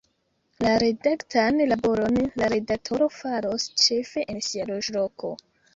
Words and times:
La 0.65 0.71
redaktan 0.83 1.61
laboron 1.73 2.17
la 2.43 2.49
redaktoro 2.57 3.13
faros 3.21 3.71
ĉefe 3.87 4.29
en 4.35 4.45
sia 4.49 4.71
loĝloko. 4.77 5.37